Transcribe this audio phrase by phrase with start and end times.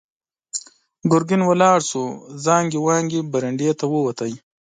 [1.11, 2.03] ګرګين ولاړ شو،
[2.45, 4.19] زانګې وانګې برنډې ته ووت.